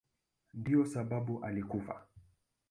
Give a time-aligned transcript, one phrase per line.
[0.53, 2.01] Ndiyo sababu alikufa.